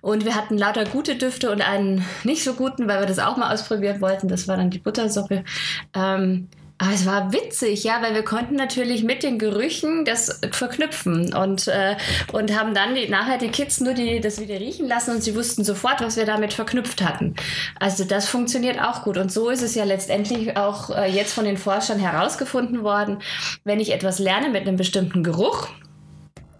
Und 0.00 0.24
wir 0.24 0.34
hatten 0.34 0.58
lauter 0.58 0.84
gute 0.84 1.16
Düfte 1.16 1.50
und 1.50 1.62
einen 1.62 2.04
nicht 2.24 2.44
so 2.44 2.54
guten, 2.54 2.86
weil 2.86 3.00
wir 3.00 3.06
das 3.06 3.18
auch 3.18 3.36
mal 3.36 3.52
ausprobieren 3.52 4.00
wollten. 4.00 4.28
Das 4.28 4.46
war 4.46 4.56
dann 4.56 4.70
die 4.70 4.78
Buttersuppe. 4.78 5.44
Ähm, 5.94 6.48
aber 6.80 6.94
es 6.94 7.04
war 7.04 7.30
witzig, 7.30 7.84
ja, 7.84 8.00
weil 8.00 8.14
wir 8.14 8.24
konnten 8.24 8.56
natürlich 8.56 9.04
mit 9.04 9.22
den 9.22 9.38
Gerüchen 9.38 10.06
das 10.06 10.40
verknüpfen 10.50 11.34
und, 11.34 11.68
äh, 11.68 11.94
und 12.32 12.58
haben 12.58 12.72
dann 12.72 12.94
die, 12.94 13.06
nachher 13.06 13.36
die 13.36 13.48
Kids 13.48 13.80
nur 13.80 13.92
die, 13.92 14.18
das 14.20 14.40
wieder 14.40 14.58
riechen 14.58 14.88
lassen 14.88 15.10
und 15.10 15.22
sie 15.22 15.36
wussten 15.36 15.62
sofort, 15.62 16.00
was 16.00 16.16
wir 16.16 16.24
damit 16.24 16.54
verknüpft 16.54 17.02
hatten. 17.02 17.34
Also 17.78 18.04
das 18.04 18.30
funktioniert 18.30 18.80
auch 18.80 19.02
gut. 19.02 19.18
Und 19.18 19.30
so 19.30 19.50
ist 19.50 19.60
es 19.60 19.74
ja 19.74 19.84
letztendlich 19.84 20.56
auch 20.56 20.88
äh, 20.88 21.10
jetzt 21.10 21.34
von 21.34 21.44
den 21.44 21.58
Forschern 21.58 21.98
herausgefunden 21.98 22.82
worden, 22.82 23.18
wenn 23.64 23.78
ich 23.78 23.92
etwas 23.92 24.18
lerne 24.18 24.48
mit 24.48 24.66
einem 24.66 24.76
bestimmten 24.76 25.22
Geruch, 25.22 25.68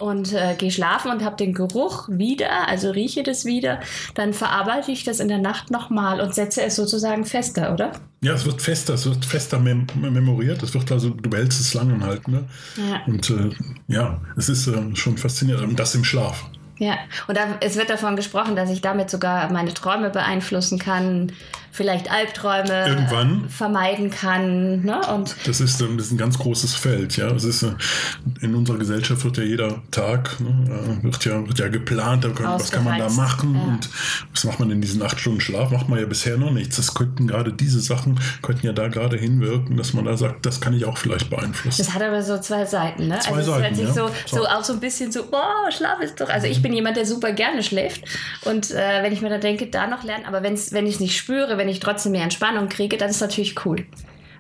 und 0.01 0.33
äh, 0.33 0.55
gehe 0.57 0.71
schlafen 0.71 1.11
und 1.11 1.25
habe 1.25 1.37
den 1.37 1.55
Geruch 1.55 2.09
wieder, 2.09 2.69
also 2.69 2.91
rieche 2.91 3.23
das 3.23 3.45
wieder, 3.45 3.81
dann 4.15 4.33
verarbeite 4.33 4.91
ich 4.91 5.05
das 5.05 5.21
in 5.21 5.29
der 5.29 5.39
Nacht 5.39 5.71
nochmal 5.71 6.21
und 6.21 6.35
setze 6.35 6.63
es 6.63 6.77
sozusagen 6.77 7.25
fester, 7.25 7.73
oder? 7.73 7.93
Ja, 8.23 8.35
es 8.35 8.45
wird 8.45 8.61
fester, 8.61 8.95
es 8.95 9.07
wird 9.07 9.25
fester 9.25 9.59
mem 9.59 9.87
memoriert, 9.95 10.63
es 10.63 10.75
wird 10.75 10.91
also, 10.93 11.11
du 11.11 11.31
behältst 11.31 11.61
es 11.61 11.75
lange 11.75 12.01
halt, 12.05 12.29
ne? 12.29 12.45
Ja. 12.77 13.03
Und 13.07 13.31
äh, 13.31 13.51
ja, 13.89 14.21
es 14.37 14.49
ist 14.49 14.67
äh, 14.67 14.95
schon 14.95 15.17
faszinierend, 15.17 15.79
das 15.79 15.95
im 15.95 16.05
Schlaf. 16.05 16.45
Ja, 16.81 16.95
und 17.29 17.37
da, 17.37 17.59
es 17.61 17.77
wird 17.77 17.91
davon 17.91 18.17
gesprochen, 18.17 18.57
dass 18.57 18.71
ich 18.71 18.81
damit 18.81 19.11
sogar 19.11 19.53
meine 19.53 19.75
Träume 19.75 20.09
beeinflussen 20.09 20.79
kann, 20.79 21.31
vielleicht 21.73 22.11
Albträume 22.11 22.89
Irgendwann. 22.89 23.49
vermeiden 23.49 24.11
kann. 24.11 24.83
Ne? 24.83 25.01
Und 25.15 25.37
das, 25.47 25.61
ist, 25.61 25.81
ähm, 25.81 25.97
das 25.97 26.07
ist 26.07 26.13
ein 26.13 26.19
ganz 26.19 26.39
großes 26.39 26.75
Feld. 26.75 27.17
Ja? 27.17 27.29
Es 27.29 27.45
ist, 27.45 27.63
äh, 27.63 27.73
in 28.41 28.55
unserer 28.55 28.79
Gesellschaft 28.79 29.25
wird 29.25 29.37
ja 29.37 29.45
jeder 29.45 29.83
Tag 29.91 30.41
ne, 30.41 30.99
äh, 31.01 31.05
wird 31.05 31.25
ja, 31.25 31.47
wird 31.47 31.59
ja 31.59 31.69
geplant, 31.69 32.27
was 32.41 32.71
kann 32.71 32.85
man 32.85 32.99
da 32.99 33.09
machen 33.11 33.55
ja. 33.55 33.63
und 33.63 33.89
was 34.33 34.45
macht 34.45 34.59
man 34.59 34.71
in 34.71 34.81
diesen 34.81 35.03
acht 35.03 35.21
Stunden 35.21 35.41
Schlaf? 35.41 35.71
Macht 35.71 35.89
man 35.89 35.99
ja 35.99 36.07
bisher 36.07 36.37
noch 36.37 36.51
nichts. 36.51 36.77
Das 36.77 36.95
könnten 36.95 37.29
gerade 37.29 37.53
diese 37.53 37.81
Sachen, 37.81 38.19
könnten 38.43 38.67
ja 38.67 38.73
da 38.73 38.89
gerade 38.89 39.17
hinwirken, 39.17 39.77
dass 39.77 39.93
man 39.93 40.05
da 40.05 40.17
sagt, 40.17 40.47
das 40.47 40.61
kann 40.61 40.75
ich 40.75 40.85
auch 40.85 40.99
vielleicht 40.99 41.31
beeinflussen. 41.31 41.85
Das 41.85 41.95
hat 41.95 42.03
aber 42.03 42.23
so 42.23 42.39
zwei 42.39 42.65
Seiten. 42.65 43.07
Ne? 43.07 43.19
Zwei 43.21 43.37
also 43.37 43.53
Seiten, 43.53 43.81
ja. 43.81 43.93
so, 43.93 44.11
so 44.27 44.47
auch 44.47 44.65
so 44.65 44.73
ein 44.73 44.81
bisschen 44.81 45.13
so, 45.13 45.25
boah, 45.27 45.71
Schlaf 45.71 46.01
ist 46.01 46.21
doch. 46.21 46.29
Also 46.29 46.49
ich 46.49 46.61
bin 46.61 46.70
jemand, 46.73 46.97
der 46.97 47.07
super 47.07 47.33
gerne 47.33 47.63
schläft 47.63 48.05
und 48.45 48.71
äh, 48.71 49.03
wenn 49.03 49.13
ich 49.13 49.23
mir 49.23 49.31
da 49.31 49.39
denke, 49.39 49.67
da 49.67 49.87
noch 49.87 50.05
lernen, 50.05 50.27
aber 50.27 50.43
wenn's, 50.43 50.73
wenn 50.73 50.87
ich 50.87 50.95
es 50.95 51.01
nicht 51.01 51.17
spüre, 51.17 51.59
wenn 51.59 51.69
ich 51.69 51.81
trotzdem 51.81 52.13
mehr 52.13 52.23
Entspannung 52.23 52.69
kriege, 52.69 52.97
dann 52.97 53.11
ist 53.11 53.21
natürlich 53.21 53.65
cool. 53.65 53.87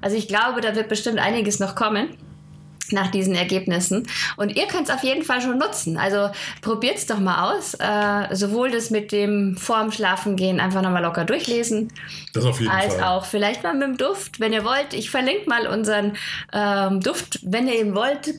Also 0.00 0.16
ich 0.16 0.28
glaube, 0.28 0.60
da 0.60 0.74
wird 0.74 0.88
bestimmt 0.88 1.18
einiges 1.18 1.60
noch 1.60 1.74
kommen 1.74 2.16
nach 2.92 3.10
diesen 3.10 3.34
Ergebnissen. 3.34 4.06
Und 4.36 4.56
ihr 4.56 4.66
könnt 4.66 4.88
es 4.88 4.94
auf 4.94 5.02
jeden 5.02 5.22
Fall 5.22 5.40
schon 5.40 5.58
nutzen. 5.58 5.96
Also 5.96 6.30
probiert 6.62 6.96
es 6.96 7.06
doch 7.06 7.18
mal 7.18 7.52
aus. 7.52 7.74
Äh, 7.74 8.34
sowohl 8.34 8.70
das 8.70 8.90
mit 8.90 9.12
dem 9.12 9.56
vorm 9.56 9.92
Schlafen 9.92 10.36
gehen 10.36 10.60
einfach 10.60 10.82
nochmal 10.82 11.02
locker 11.02 11.24
durchlesen. 11.24 11.92
Das 12.32 12.44
auf 12.44 12.60
jeden 12.60 12.72
als 12.72 12.94
Fall. 12.94 13.04
auch 13.04 13.24
vielleicht 13.24 13.62
mal 13.62 13.74
mit 13.74 13.88
dem 13.88 13.96
Duft, 13.96 14.40
wenn 14.40 14.52
ihr 14.52 14.64
wollt. 14.64 14.94
Ich 14.94 15.10
verlinke 15.10 15.48
mal 15.48 15.66
unseren 15.66 16.16
ähm, 16.52 17.00
Duft. 17.00 17.40
Wenn 17.42 17.68
ihr 17.68 17.80
ihn 17.80 17.94
wollt, 17.94 18.34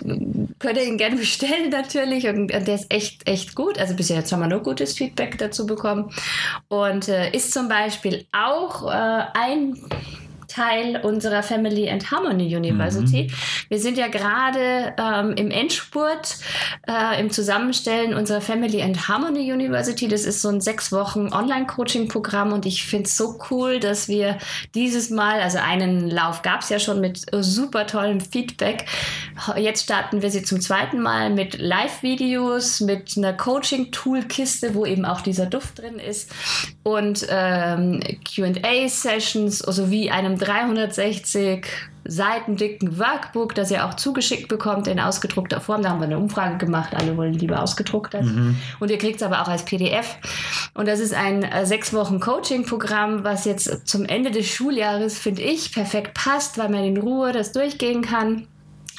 könnt 0.60 0.78
ihr 0.78 0.84
ihn 0.84 0.98
gerne 0.98 1.16
bestellen 1.18 1.70
natürlich. 1.70 2.28
Und, 2.28 2.54
und 2.54 2.68
der 2.68 2.76
ist 2.76 2.92
echt, 2.92 3.28
echt 3.28 3.56
gut. 3.56 3.78
Also 3.78 3.96
bis 3.96 4.10
jetzt 4.10 4.32
haben 4.32 4.40
wir 4.40 4.48
nur 4.48 4.62
gutes 4.62 4.94
Feedback 4.94 5.38
dazu 5.38 5.66
bekommen. 5.66 6.12
Und 6.68 7.08
äh, 7.08 7.32
ist 7.32 7.54
zum 7.54 7.68
Beispiel 7.68 8.26
auch 8.32 8.92
äh, 8.92 9.24
ein 9.34 9.78
Teil 10.52 11.00
unserer 11.04 11.44
Family 11.44 11.90
and 11.90 12.12
Harmony 12.12 12.56
University. 12.56 13.24
Mhm. 13.24 13.34
Wir 13.70 13.80
sind 13.80 13.98
ja 13.98 14.08
gerade 14.08 14.94
ähm, 14.98 15.34
im 15.36 15.50
Endspurt 15.50 16.38
äh, 16.88 17.20
im 17.20 17.32
Zusammenstellen 17.32 18.14
unserer 18.14 18.42
Family 18.42 18.82
and 18.82 19.08
Harmony 19.08 19.52
University. 19.52 20.08
Das 20.08 20.26
ist 20.26 20.42
so 20.42 20.50
ein 20.50 20.60
sechs 20.60 20.92
Wochen 20.92 21.32
Online-Coaching-Programm 21.32 22.52
und 22.52 22.66
ich 22.66 22.86
finde 22.86 23.06
es 23.06 23.16
so 23.16 23.40
cool, 23.50 23.80
dass 23.80 24.10
wir 24.10 24.38
dieses 24.76 25.10
Mal, 25.10 25.40
also 25.40 25.60
einen 25.60 26.10
Lauf 26.10 26.42
gab 26.42 26.62
es 26.62 26.70
ja 26.70 26.80
schon 26.80 27.00
mit 27.00 27.26
super 27.32 27.88
tollem 27.88 28.20
Feedback. 28.20 28.86
Jetzt 29.56 29.84
starten 29.84 30.22
wir 30.22 30.32
sie 30.32 30.44
zum 30.44 30.60
zweiten 30.60 31.00
Mal 31.02 31.30
mit 31.30 31.58
Live-Videos, 31.58 32.82
mit 32.82 33.18
einer 33.18 33.34
Coaching-Tool-Kiste, 33.34 34.76
wo 34.76 34.86
eben 34.86 35.06
auch 35.06 35.22
dieser 35.22 35.46
Duft 35.46 35.80
drin 35.80 35.98
ist 35.98 36.32
und 36.84 37.26
ähm, 37.30 38.02
QA-Sessions 38.26 39.60
sowie 39.60 40.10
einem 40.10 40.41
360 40.42 41.66
Seiten 42.04 42.56
dicken 42.56 42.98
Workbook, 42.98 43.54
das 43.54 43.70
ihr 43.70 43.86
auch 43.86 43.94
zugeschickt 43.94 44.48
bekommt 44.48 44.88
in 44.88 45.00
ausgedruckter 45.00 45.62
Form. 45.62 45.84
Da 45.84 45.90
haben 45.90 46.00
wir 46.00 46.06
eine 46.06 46.18
Umfrage 46.18 46.58
gemacht. 46.58 46.96
Alle 46.96 47.16
wollen 47.16 47.34
lieber 47.34 47.62
ausgedruckt. 47.62 48.16
Mhm. 48.16 48.58
Und 48.80 48.90
ihr 48.90 48.98
kriegt 48.98 49.18
es 49.18 49.24
aber 49.24 49.42
auch 49.42 49.48
als 49.48 49.64
PDF. 49.64 50.18
Und 50.74 50.88
das 50.88 51.00
ist 51.00 51.14
ein 51.14 51.44
äh, 51.44 51.66
sechs 51.66 51.94
Wochen 51.94 52.20
Coaching-Programm, 52.20 53.24
was 53.24 53.46
jetzt 53.46 53.88
zum 53.88 54.06
Ende 54.06 54.32
des 54.32 54.48
Schuljahres, 54.48 55.20
finde 55.20 55.44
ich, 55.44 55.72
perfekt 55.72 56.16
passt, 56.16 56.58
weil 56.58 56.70
man 56.70 56.84
in 56.84 56.98
Ruhe 56.98 57.32
das 57.34 57.52
durchgehen 57.52 58.02
kann. 58.02 58.48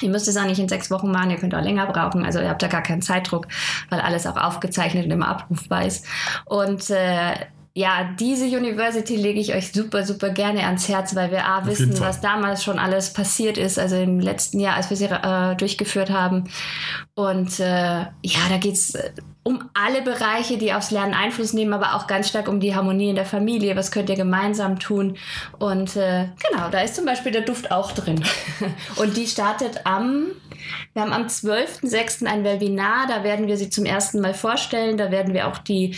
Ihr 0.01 0.09
müsst 0.09 0.27
es 0.27 0.37
auch 0.37 0.45
nicht 0.45 0.59
in 0.59 0.69
sechs 0.69 0.89
Wochen 0.89 1.11
machen, 1.11 1.31
ihr 1.31 1.37
könnt 1.37 1.53
auch 1.53 1.61
länger 1.61 1.85
brauchen. 1.85 2.25
Also 2.25 2.39
ihr 2.39 2.49
habt 2.49 2.61
da 2.61 2.67
gar 2.67 2.83
keinen 2.83 3.01
Zeitdruck, 3.01 3.47
weil 3.89 3.99
alles 3.99 4.25
auch 4.25 4.37
aufgezeichnet 4.37 5.05
und 5.05 5.11
immer 5.11 5.27
abrufbar 5.27 5.85
ist. 5.85 6.05
Und 6.45 6.89
äh, 6.89 7.33
ja, 7.75 8.07
diese 8.19 8.45
University 8.45 9.15
lege 9.15 9.39
ich 9.39 9.55
euch 9.55 9.71
super, 9.71 10.05
super 10.05 10.29
gerne 10.29 10.63
ans 10.63 10.87
Herz, 10.87 11.15
weil 11.15 11.31
wir 11.31 11.45
A 11.45 11.65
wissen, 11.65 11.99
was 11.99 12.21
damals 12.21 12.63
schon 12.63 12.77
alles 12.77 13.13
passiert 13.13 13.57
ist, 13.57 13.79
also 13.79 13.95
im 13.95 14.19
letzten 14.19 14.59
Jahr, 14.59 14.75
als 14.75 14.91
wir 14.91 14.97
sie 14.97 15.05
äh, 15.05 15.55
durchgeführt 15.55 16.11
haben. 16.11 16.51
Und 17.15 17.59
äh, 17.59 17.63
ja, 17.63 18.39
da 18.49 18.57
geht 18.57 18.75
es 18.75 18.93
äh, 18.93 19.11
um 19.41 19.69
alle 19.73 20.03
Bereiche, 20.03 20.57
die 20.57 20.71
aufs 20.71 20.91
Lernen 20.91 21.15
Einfluss 21.15 21.53
nehmen, 21.53 21.73
aber 21.73 21.95
auch 21.95 22.05
ganz 22.05 22.29
stark 22.29 22.47
um 22.47 22.59
die 22.59 22.75
Harmonie 22.75 23.09
in 23.09 23.15
der 23.15 23.25
Familie. 23.25 23.75
Was 23.75 23.91
könnt 23.91 24.09
ihr 24.09 24.15
gemeinsam 24.15 24.77
tun? 24.77 25.17
Und 25.57 25.95
äh, 25.95 26.29
genau, 26.49 26.69
da 26.69 26.81
ist 26.81 26.95
zum 26.95 27.05
Beispiel 27.05 27.31
der 27.31 27.41
Duft 27.41 27.71
auch 27.71 27.91
drin. 27.91 28.23
Und 28.97 29.17
die 29.17 29.25
startet 29.27 29.81
am, 29.85 30.27
wir 30.93 31.01
haben 31.01 31.13
am 31.13 31.27
12.06. 31.27 32.25
ein 32.25 32.43
Webinar, 32.43 33.07
da 33.07 33.23
werden 33.23 33.47
wir 33.47 33.57
sie 33.57 33.69
zum 33.69 33.85
ersten 33.85 34.19
Mal 34.21 34.33
vorstellen. 34.33 34.97
Da 34.97 35.11
werden 35.11 35.33
wir 35.33 35.47
auch 35.47 35.57
die 35.57 35.95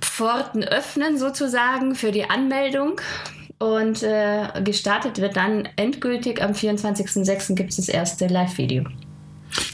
Pforten 0.00 0.64
öffnen 0.64 1.18
sozusagen 1.18 1.94
für 1.94 2.12
die 2.12 2.28
Anmeldung. 2.28 3.00
Und 3.58 4.04
äh, 4.04 4.46
gestartet 4.62 5.20
wird 5.20 5.36
dann 5.36 5.68
endgültig 5.76 6.40
am 6.40 6.52
24.06. 6.52 7.56
gibt 7.56 7.70
es 7.70 7.76
das 7.76 7.88
erste 7.88 8.28
Live-Video. 8.28 8.84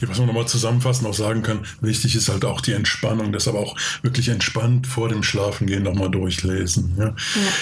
Was 0.01 0.17
man 0.17 0.27
nochmal 0.27 0.47
zusammenfassend 0.47 1.07
auch 1.07 1.13
sagen 1.13 1.41
kann, 1.41 1.59
wichtig 1.81 2.15
ist 2.15 2.29
halt 2.29 2.45
auch 2.45 2.61
die 2.61 2.73
Entspannung, 2.73 3.31
deshalb 3.31 3.57
auch 3.57 3.75
wirklich 4.01 4.29
entspannt 4.29 4.87
vor 4.87 5.09
dem 5.09 5.23
Schlafengehen 5.23 5.83
nochmal 5.83 6.09
durchlesen. 6.09 6.95
Ja? 6.97 7.05
Ja. 7.05 7.15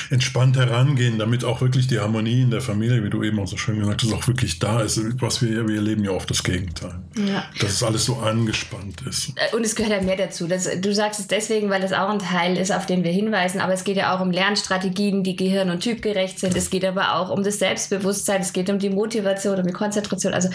Entspannt 0.09 0.57
herangehen, 0.57 1.19
damit 1.19 1.43
auch 1.43 1.61
wirklich 1.61 1.87
die 1.87 1.99
Harmonie 1.99 2.41
in 2.41 2.51
der 2.51 2.61
Familie, 2.61 3.03
wie 3.03 3.09
du 3.09 3.23
eben 3.23 3.39
auch 3.39 3.47
so 3.47 3.57
schön 3.57 3.79
gesagt 3.79 4.03
hast, 4.03 4.13
auch 4.13 4.27
wirklich 4.27 4.59
da 4.59 4.81
ist. 4.81 4.99
Was 5.21 5.41
wir, 5.41 5.67
wir 5.67 5.75
erleben 5.75 6.03
ja 6.03 6.11
oft 6.11 6.29
das 6.29 6.43
Gegenteil. 6.43 6.95
Ja. 7.15 7.45
Dass 7.59 7.71
es 7.71 7.83
alles 7.83 8.05
so 8.05 8.17
angespannt 8.17 9.01
ist. 9.07 9.29
Äh, 9.35 9.55
und 9.55 9.65
es 9.65 9.75
gehört 9.75 9.93
ja 9.93 10.01
mehr 10.01 10.17
dazu. 10.17 10.47
Das, 10.47 10.69
du 10.79 10.93
sagst 10.93 11.19
es 11.19 11.27
deswegen, 11.27 11.69
weil 11.69 11.81
das 11.81 11.93
auch 11.93 12.09
ein 12.09 12.19
Teil 12.19 12.57
ist, 12.57 12.71
auf 12.71 12.85
den 12.85 13.03
wir 13.03 13.11
hinweisen, 13.11 13.61
aber 13.61 13.73
es 13.73 13.83
geht 13.83 13.97
ja 13.97 14.15
auch 14.15 14.21
um 14.21 14.31
Lernstrategien, 14.31 15.23
die 15.23 15.35
gehirn- 15.35 15.69
und 15.69 15.81
typgerecht 15.81 16.39
sind. 16.39 16.55
Es 16.55 16.69
geht 16.69 16.85
aber 16.85 17.15
auch 17.15 17.29
um 17.29 17.43
das 17.43 17.59
Selbstbewusstsein, 17.59 18.41
es 18.41 18.53
geht 18.53 18.69
um 18.69 18.79
die 18.79 18.89
Motivation, 18.89 19.59
um 19.59 19.67
die 19.67 19.73
Konzentration, 19.73 20.33
also 20.33 20.49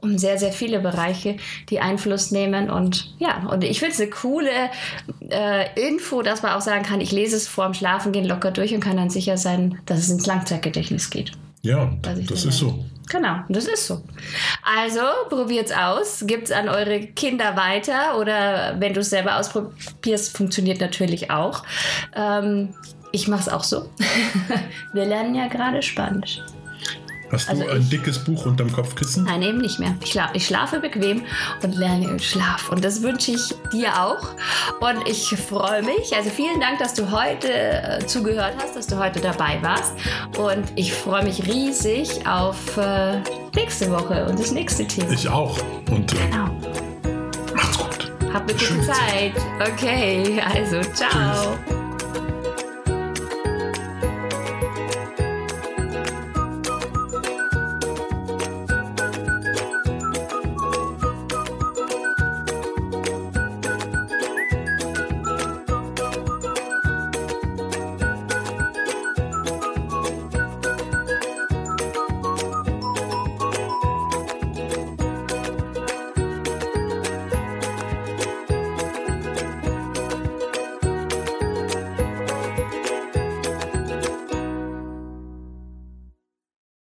um 0.00 0.18
sehr, 0.18 0.38
sehr 0.38 0.52
viele 0.52 0.80
Bereiche. 0.80 1.19
Bereiche, 1.20 1.36
die 1.68 1.80
Einfluss 1.80 2.30
nehmen. 2.30 2.70
Und 2.70 3.14
ja, 3.18 3.46
und 3.50 3.64
ich 3.64 3.78
finde 3.78 3.94
es 3.94 4.00
eine 4.00 4.10
coole 4.10 4.50
äh, 5.28 5.88
Info, 5.88 6.22
dass 6.22 6.42
man 6.42 6.52
auch 6.52 6.60
sagen 6.60 6.84
kann, 6.84 7.00
ich 7.00 7.12
lese 7.12 7.36
es 7.36 7.48
vorm 7.48 7.74
Schlafengehen 7.74 8.24
locker 8.24 8.50
durch 8.50 8.74
und 8.74 8.80
kann 8.80 8.96
dann 8.96 9.10
sicher 9.10 9.36
sein, 9.36 9.78
dass 9.86 9.98
es 9.98 10.10
ins 10.10 10.26
Langzeitgedächtnis 10.26 11.10
geht. 11.10 11.32
Ja, 11.62 11.92
das 12.02 12.44
ist 12.44 12.58
so. 12.58 12.84
Genau, 13.10 13.40
das 13.48 13.66
ist 13.66 13.86
so. 13.86 14.02
Also 14.64 15.00
probiert's 15.28 15.72
aus, 15.72 16.24
gibt's 16.26 16.52
an 16.52 16.68
eure 16.68 17.00
Kinder 17.00 17.56
weiter 17.56 18.18
oder 18.18 18.76
wenn 18.78 18.94
du 18.94 19.00
es 19.00 19.10
selber 19.10 19.36
ausprobierst, 19.36 20.36
funktioniert 20.36 20.80
natürlich 20.80 21.30
auch. 21.30 21.64
Ähm, 22.14 22.72
ich 23.12 23.26
mache 23.26 23.40
es 23.40 23.48
auch 23.48 23.64
so. 23.64 23.90
Wir 24.92 25.06
lernen 25.06 25.34
ja 25.34 25.48
gerade 25.48 25.82
Spanisch. 25.82 26.40
Hast 27.32 27.48
du 27.48 27.52
also 27.52 27.68
ein 27.68 27.80
ich, 27.82 27.88
dickes 27.90 28.18
Buch 28.18 28.46
unterm 28.46 28.72
Kopfkissen? 28.72 29.24
Nein, 29.24 29.42
eben 29.42 29.58
nicht 29.58 29.78
mehr. 29.78 29.94
Ich, 30.02 30.18
ich, 30.34 30.46
schlafe 30.46 30.80
bequem 30.80 31.22
und 31.62 31.74
lerne 31.76 32.06
im 32.06 32.18
Schlaf. 32.18 32.70
Und 32.70 32.84
das 32.84 33.02
wünsche 33.02 33.32
ich 33.32 33.54
dir 33.72 34.02
auch. 34.02 34.34
Und 34.80 35.06
ich 35.08 35.28
freue 35.36 35.82
mich. 35.82 36.14
Also 36.14 36.30
vielen 36.30 36.60
Dank, 36.60 36.78
dass 36.78 36.94
du 36.94 37.10
heute 37.10 37.52
äh, 37.52 38.04
zugehört 38.06 38.54
hast, 38.60 38.74
dass 38.76 38.86
du 38.88 38.98
heute 38.98 39.20
dabei 39.20 39.58
warst. 39.62 39.92
Und 40.38 40.64
ich 40.74 40.92
freue 40.92 41.24
mich 41.24 41.46
riesig 41.46 42.26
auf 42.26 42.76
äh, 42.76 43.20
nächste 43.54 43.90
Woche 43.90 44.26
und 44.26 44.38
das 44.38 44.50
nächste 44.50 44.86
Thema. 44.86 45.12
Ich 45.12 45.28
auch. 45.28 45.56
Und 45.90 46.12
äh, 46.12 46.16
genau. 46.16 46.50
macht's 47.54 47.78
gut. 47.78 48.12
Habt 48.32 48.50
eine 48.50 48.58
gute 48.58 48.80
Zeit. 48.82 49.32
Okay, 49.72 50.42
also 50.52 50.80
ciao. 50.92 51.56
Tschüss. 51.68 51.79